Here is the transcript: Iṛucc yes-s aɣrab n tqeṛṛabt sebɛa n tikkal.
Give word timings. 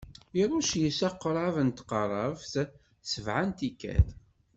Iṛucc 0.41 0.71
yes-s 0.81 1.01
aɣrab 1.07 1.55
n 1.67 1.69
tqeṛṛabt 1.69 2.51
sebɛa 3.11 3.41
n 3.47 3.51
tikkal. 3.57 4.07